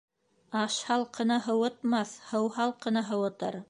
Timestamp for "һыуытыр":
3.13-3.59